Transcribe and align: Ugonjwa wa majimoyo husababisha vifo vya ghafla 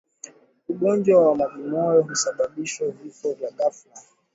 Ugonjwa 0.69 1.19
wa 1.27 1.35
majimoyo 1.35 2.01
husababisha 2.03 2.87
vifo 2.87 3.33
vya 3.33 3.51
ghafla 3.51 3.93